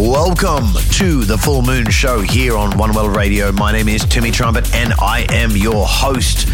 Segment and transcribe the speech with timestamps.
[0.00, 3.52] Welcome to the Full Moon Show here on One World Radio.
[3.52, 6.48] My name is Timmy Trumpet and I am your host.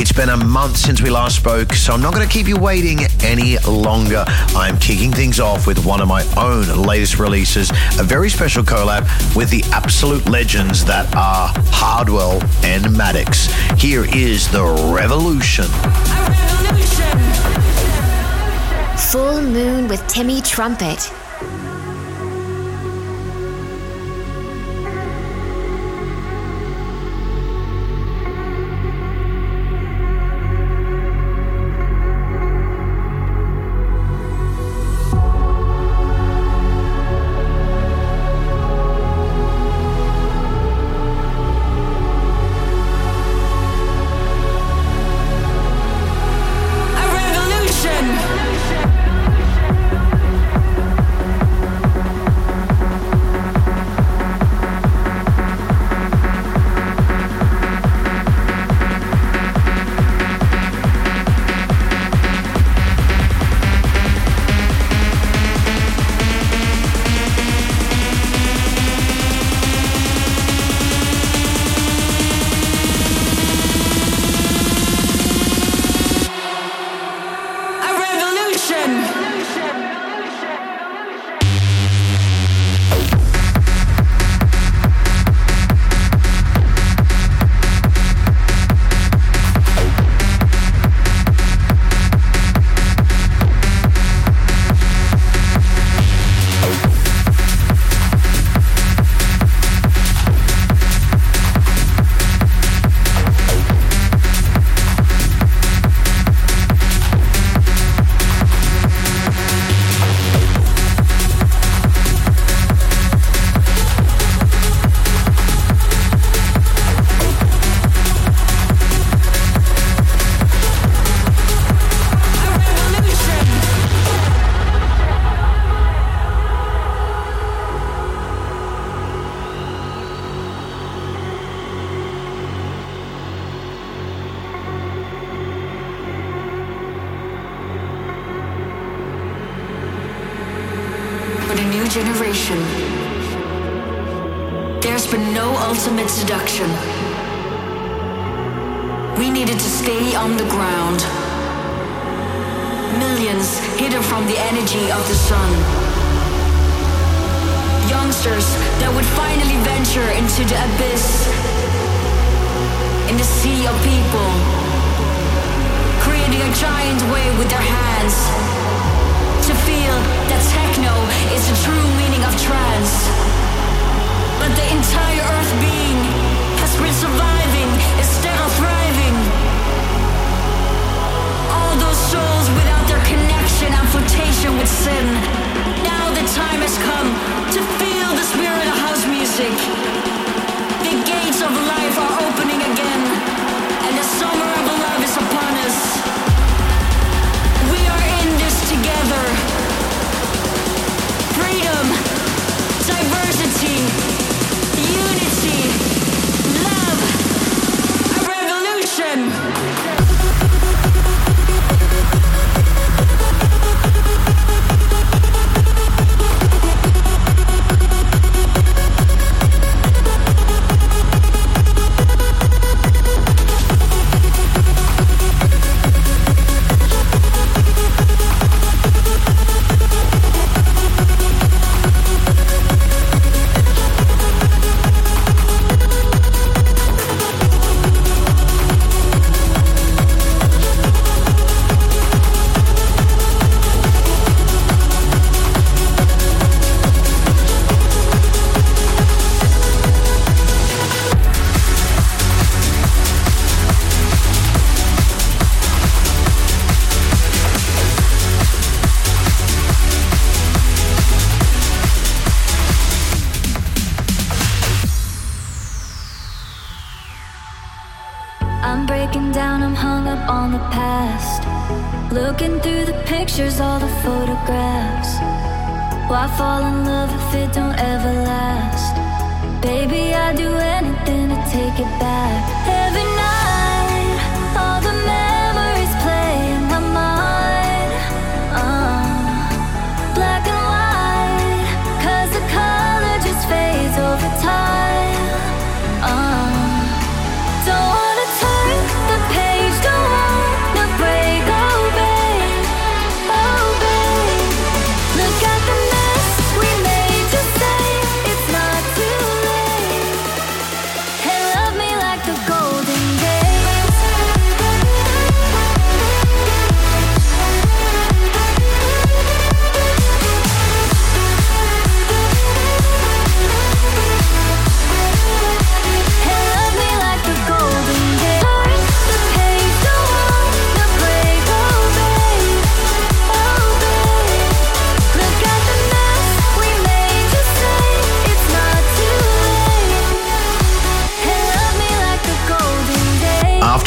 [0.00, 2.56] It's been a month since we last spoke, so I'm not going to keep you
[2.56, 4.24] waiting any longer.
[4.26, 9.06] I'm kicking things off with one of my own latest releases, a very special collab
[9.36, 13.46] with the absolute legends that are Hardwell and Maddix.
[13.78, 15.66] Here is The Revolution.
[19.12, 21.12] Full Moon with Timmy Trumpet.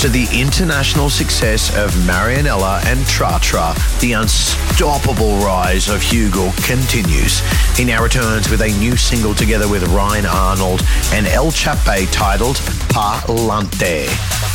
[0.01, 7.39] To the international success of Marianela and Tra Tra, the unstoppable rise of HUGEL continues.
[7.77, 10.81] He now returns with a new single together with Ryan Arnold
[11.13, 12.56] and El Chuape titled
[12.89, 14.07] Pa Lante.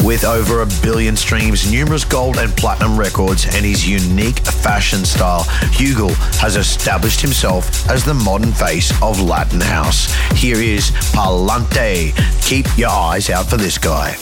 [0.04, 5.44] With over a billion streams, numerous gold and platinum records, and his unique fashion style,
[5.78, 10.12] HUGEL has established himself as the modern face of Latin house.
[10.32, 12.12] Here is Pa Lante.
[12.43, 14.16] Keep your eyes out for this guy.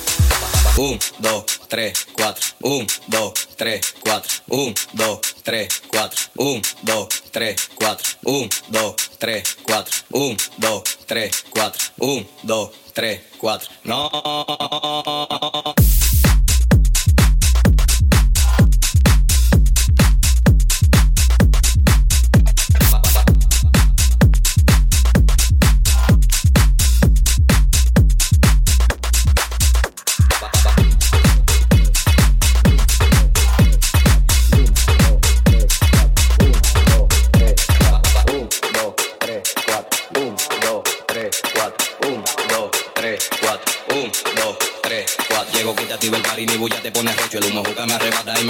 [0.76, 2.34] 1, 2, 3, 4.
[2.60, 4.22] 1, 2, 3, 4.
[4.48, 6.10] 1, 2, 3, 4.
[6.34, 7.98] 1, 2, 3, 4.
[8.24, 9.84] 1, 2, 3, 4.
[10.10, 11.72] 1, 2, 3, 4.
[12.00, 13.60] 1, 2, 3, 4.
[13.84, 14.10] No.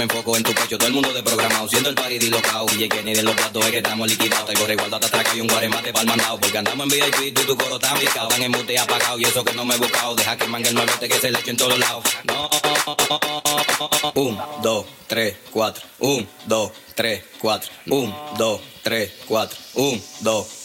[0.05, 0.77] Enfoco en tu pecho.
[0.77, 2.65] Todo el mundo de programado, siendo el party dilocado.
[2.77, 4.45] Y que ni de los datos es que estamos liquidados.
[4.45, 6.39] Tengo resguardo hasta atrás y un guaremate para el mandado.
[6.39, 8.29] Porque andamos en VIP, tú y tu coro tan picado.
[8.29, 10.15] Están en mute apagado y eso que no me he buscado.
[10.15, 12.03] Deja que mangue el nuevete que se le eche en todos lados.
[12.25, 12.49] No.
[14.15, 15.83] Un, dos, tres, cuatro.
[15.99, 17.71] Un, dos, tres, cuatro.
[17.87, 19.57] Un, dos, tres, cuatro.
[19.73, 20.47] Un, dos,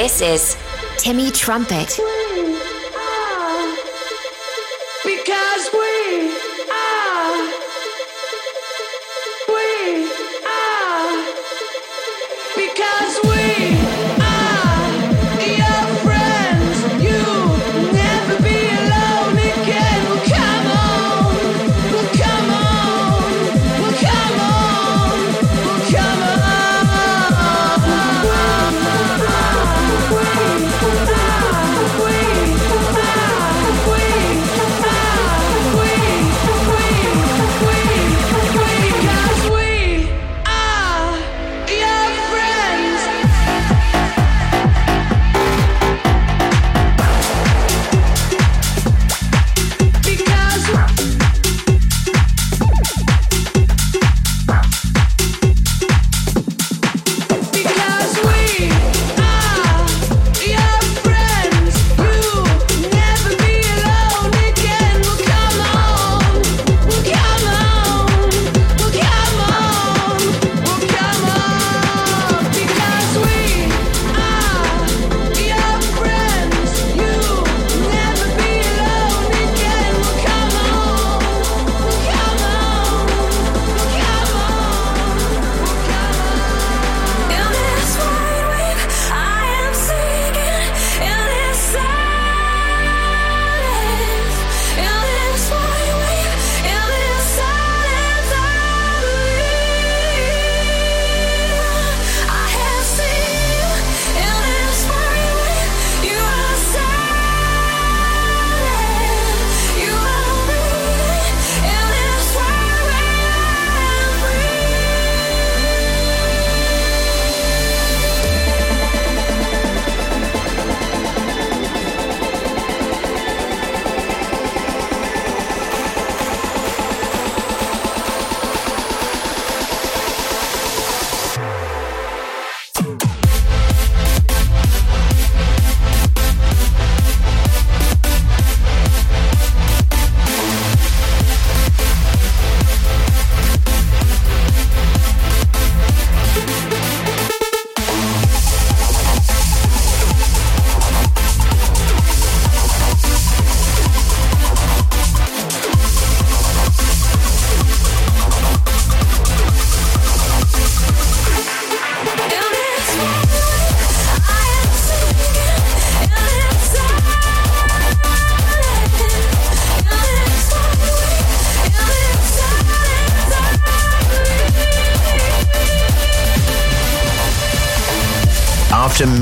[0.00, 0.56] This is
[0.96, 2.00] Timmy Trumpet.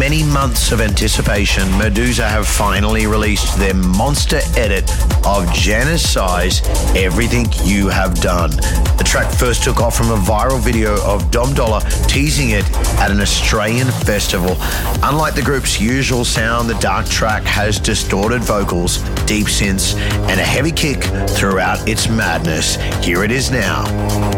[0.08, 4.84] Many months of anticipation, MEDUZA have finally released their monster edit
[5.26, 6.62] of Genesi's
[6.96, 8.48] Everything You Have Done.
[8.96, 12.64] The track first took off from a viral video of Dom Dolla teasing it
[13.00, 14.56] at an Australian festival.
[15.02, 19.94] Unlike the group's usual sound, the dark track has distorted vocals, deep synths,
[20.30, 22.76] and a heavy kick throughout its madness.
[23.04, 24.37] Here it is now.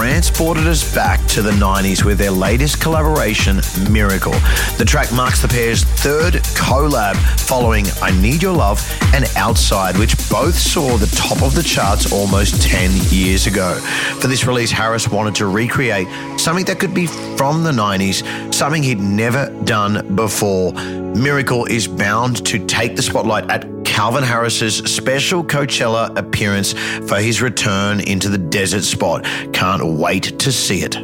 [0.00, 3.60] Transported us back to the 90s with their latest collaboration,
[3.90, 4.32] Miracle.
[4.78, 8.80] The track marks the pair's third collab following I Need Your Love
[9.14, 13.74] and Outside, which both saw the top of the charts almost 10 years ago.
[14.20, 16.08] For this release, Harris wanted to recreate
[16.40, 20.72] something that could be from the 90s, something he'd never done before.
[20.72, 26.72] Miracle is bound to take the spotlight at Calvin Harris's special Coachella appearance
[27.06, 29.26] for his return into the desert spot.
[29.52, 30.94] Can't wait to see it.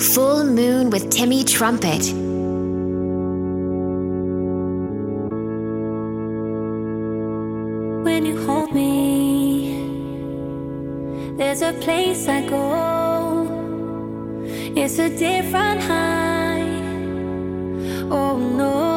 [0.00, 2.04] Full Moon with Timmy Trumpet.
[8.04, 9.74] When you hold me,
[11.36, 13.48] there's a place I go.
[14.76, 16.62] It's a different high.
[18.08, 18.91] Oh no.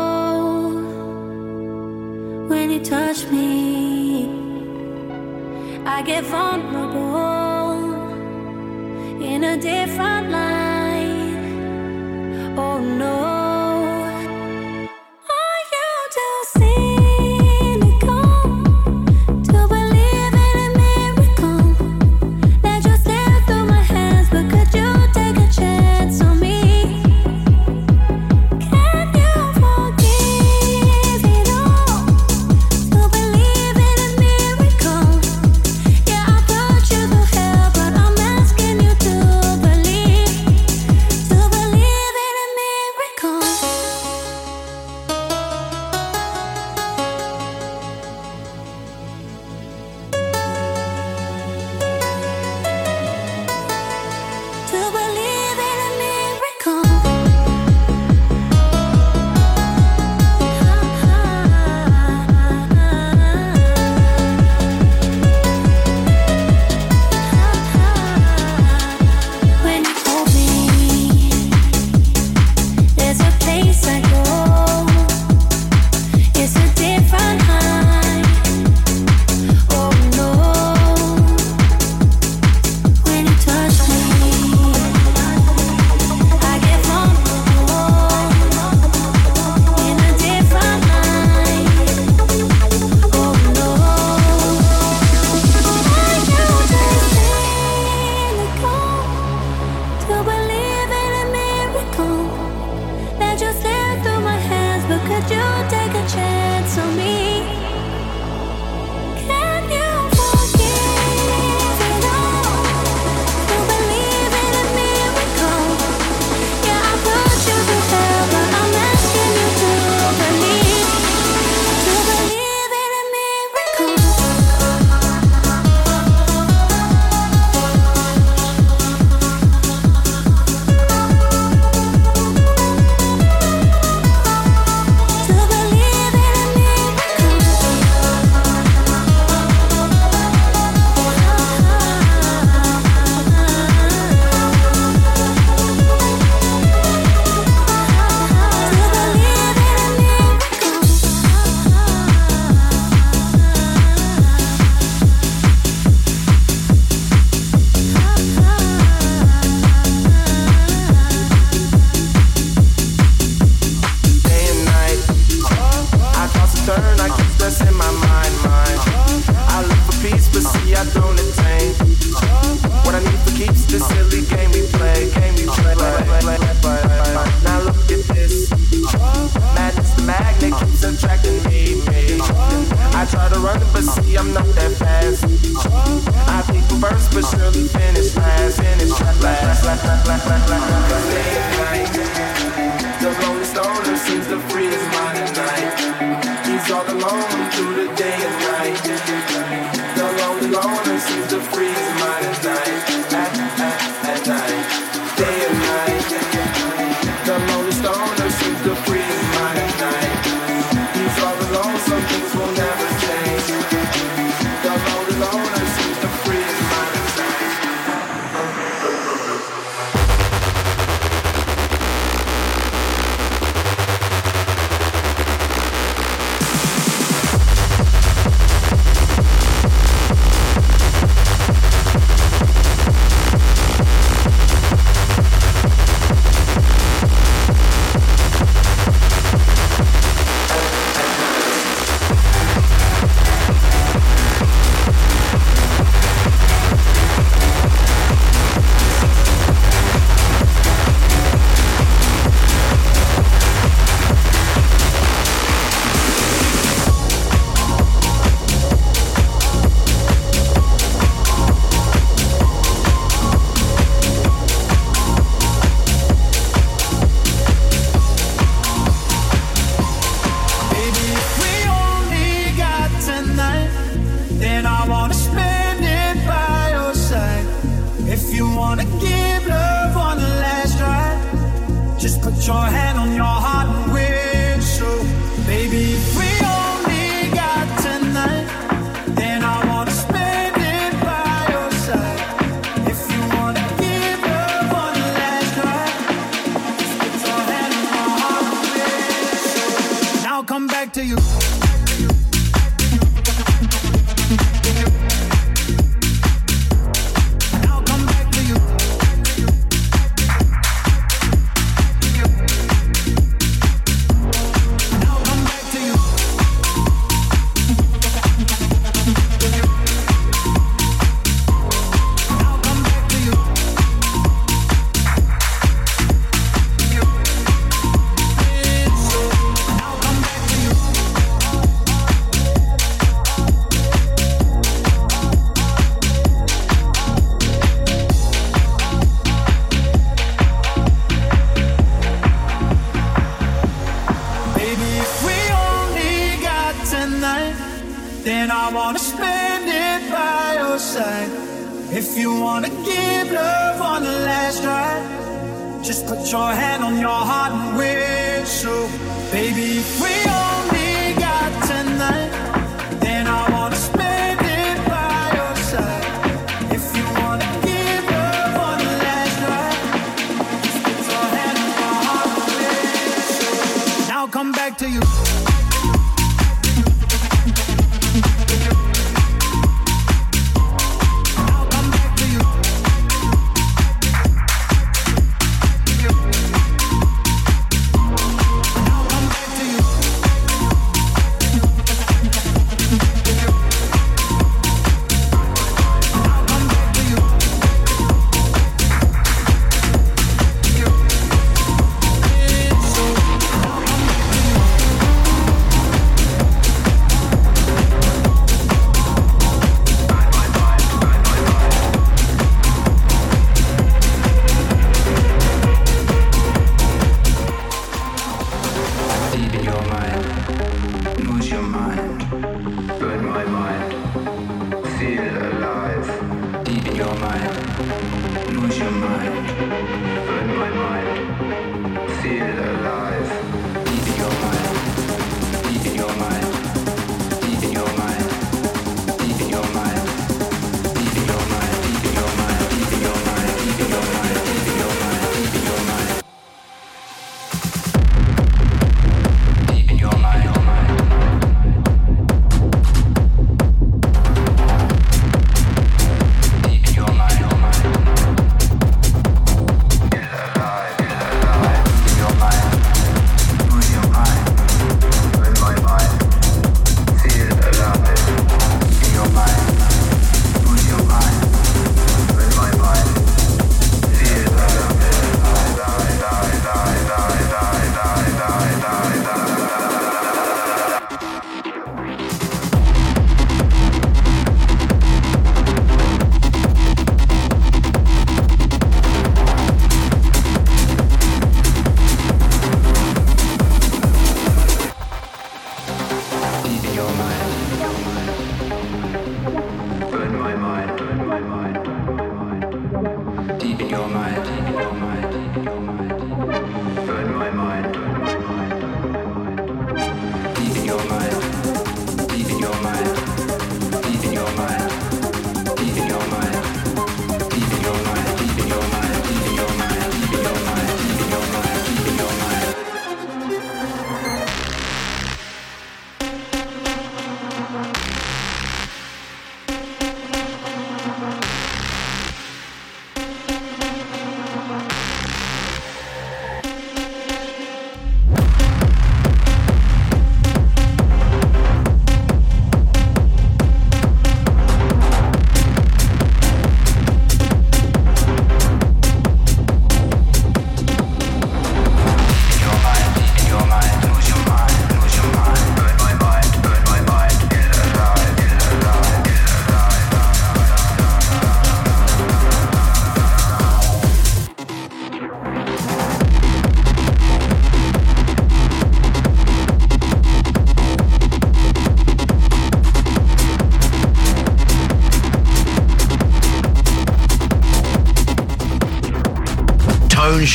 [2.85, 4.29] Touch me,
[5.87, 7.73] I get vulnerable
[9.19, 10.54] in a different light.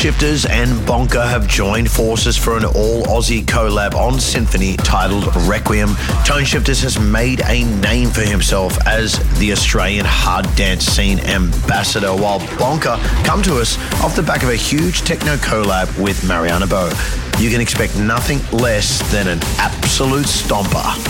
[0.00, 5.90] Shifters and Bonka have joined forces for an all Aussie collab on Sinphony titled Requiem.
[6.24, 12.40] Toneshifterz has made a name for himself as the Australian hard dance scene ambassador, while
[12.40, 16.90] Bonka come to us off the back of a huge techno collab with Mariana Bo.
[17.38, 21.09] You can expect nothing less than an absolute stomper.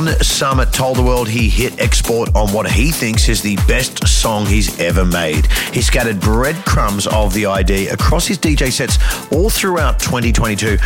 [0.00, 4.08] John Summit told the world he hit export on what he thinks is the best
[4.08, 5.44] song he's ever made.
[5.74, 8.96] He scattered breadcrumbs of the ID across his DJ sets
[9.30, 10.78] all throughout 2022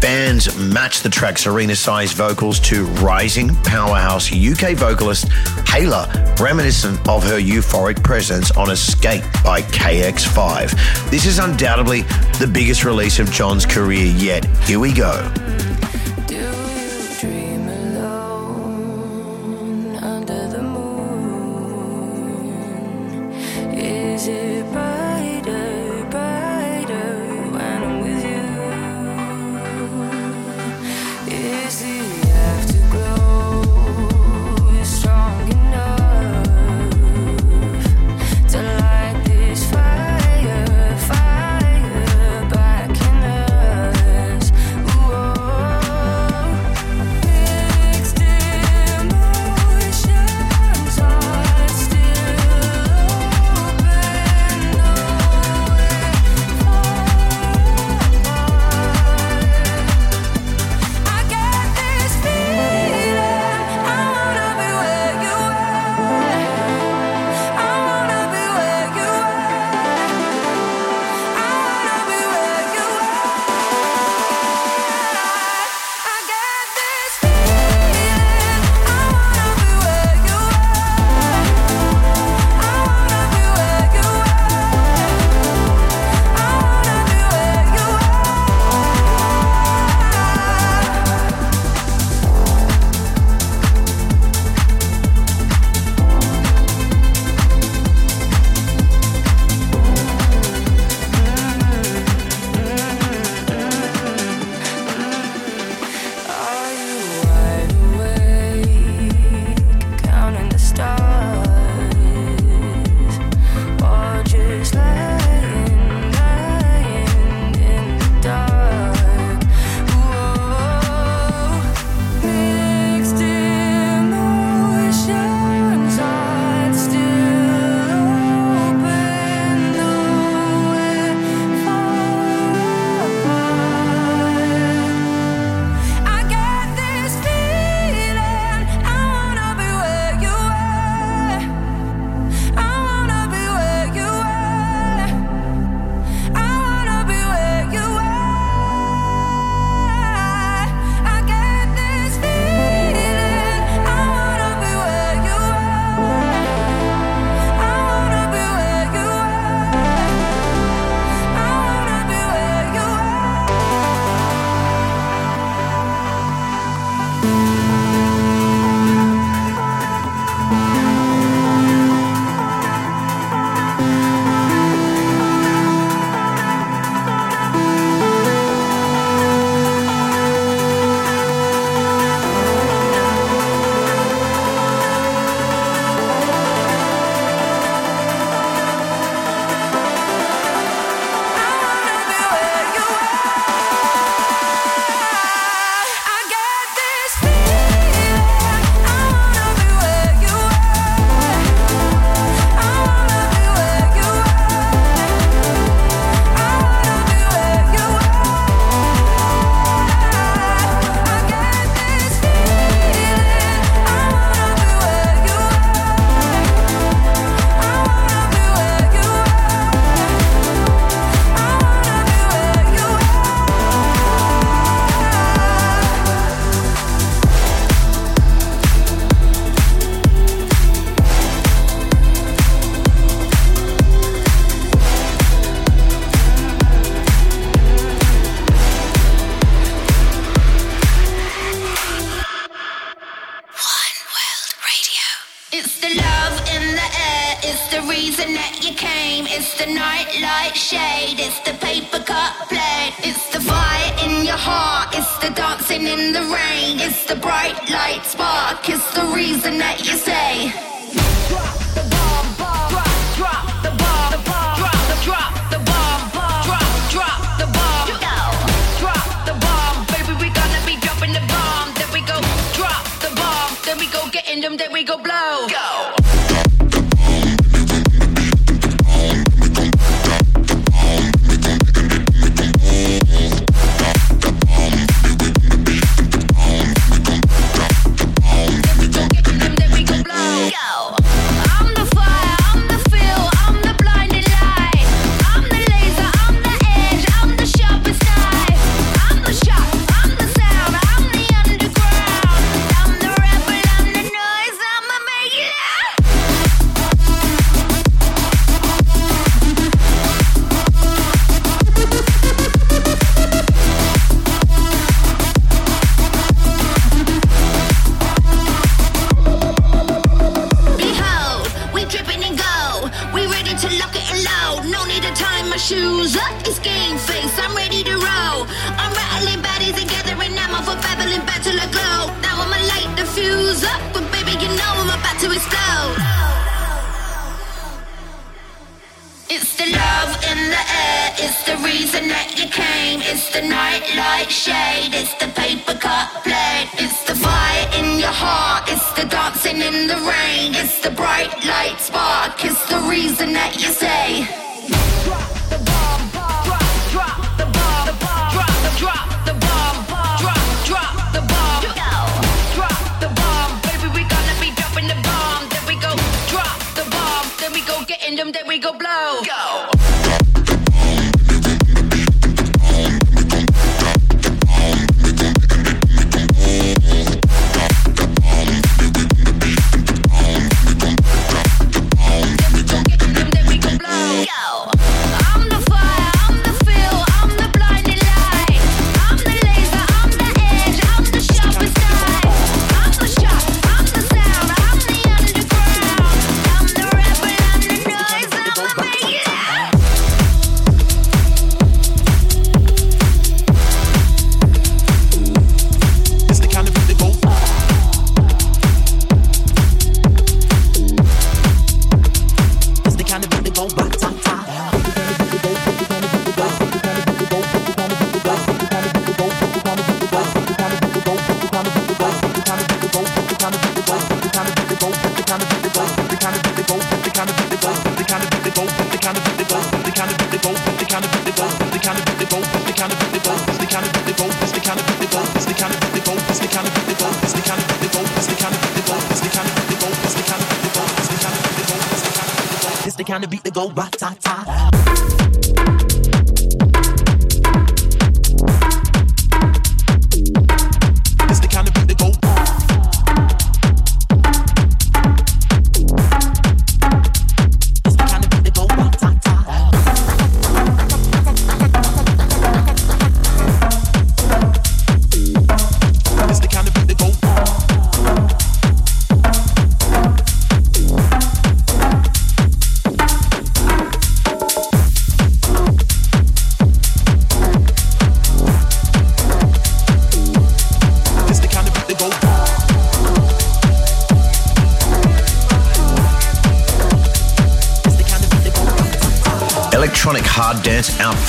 [0.00, 5.26] bands matched the track's arena sized vocals to rising powerhouse UK vocalist
[5.66, 11.10] Hayla, reminiscent of her euphoric presence on Escape by KX5.
[11.10, 12.02] This is undoubtedly
[12.38, 14.44] the biggest release of John's career yet.
[14.64, 15.28] Here we go.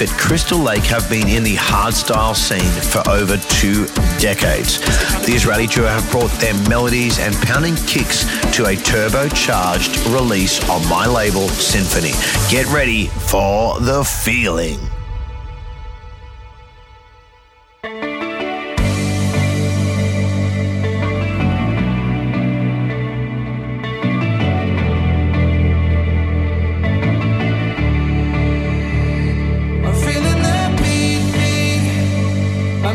[0.01, 3.85] at Crystal Lake have been in the hardstyle scene for over two
[4.19, 4.79] decades.
[5.25, 8.23] The Israeli duo have brought their melodies and pounding kicks
[8.55, 12.13] to a turbocharged release on my label, Sinphony.
[12.49, 14.79] Get ready for the feeling.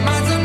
[0.04, 0.35] 马子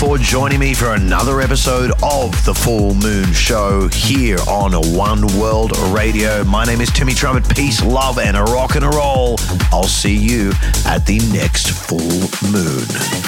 [0.00, 5.76] for joining me for another episode of The Full Moon Show here on One World
[5.88, 6.42] Radio.
[6.42, 7.54] My name is Timmy Trumpet.
[7.54, 9.36] Peace, love, and a rock and roll.
[9.70, 10.52] I'll see you
[10.86, 12.00] at the next full
[12.50, 13.19] moon.